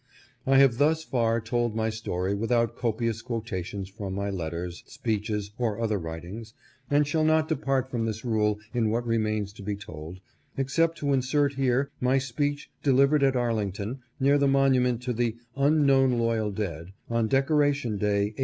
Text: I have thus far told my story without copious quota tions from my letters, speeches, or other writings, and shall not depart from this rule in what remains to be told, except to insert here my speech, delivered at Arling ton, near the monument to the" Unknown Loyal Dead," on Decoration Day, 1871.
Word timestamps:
I 0.47 0.57
have 0.57 0.79
thus 0.79 1.03
far 1.03 1.39
told 1.39 1.75
my 1.75 1.91
story 1.91 2.33
without 2.33 2.75
copious 2.75 3.21
quota 3.21 3.61
tions 3.61 3.87
from 3.87 4.15
my 4.15 4.31
letters, 4.31 4.81
speeches, 4.87 5.51
or 5.59 5.79
other 5.79 5.99
writings, 5.99 6.55
and 6.89 7.05
shall 7.05 7.23
not 7.23 7.47
depart 7.47 7.91
from 7.91 8.07
this 8.07 8.25
rule 8.25 8.59
in 8.73 8.89
what 8.89 9.05
remains 9.05 9.53
to 9.53 9.61
be 9.61 9.75
told, 9.75 10.19
except 10.57 10.97
to 10.97 11.13
insert 11.13 11.53
here 11.53 11.91
my 11.99 12.17
speech, 12.17 12.71
delivered 12.81 13.21
at 13.21 13.35
Arling 13.35 13.73
ton, 13.73 13.99
near 14.19 14.39
the 14.39 14.47
monument 14.47 15.03
to 15.03 15.13
the" 15.13 15.35
Unknown 15.55 16.13
Loyal 16.17 16.49
Dead," 16.49 16.93
on 17.07 17.27
Decoration 17.27 17.99
Day, 17.99 18.33
1871. 18.33 18.35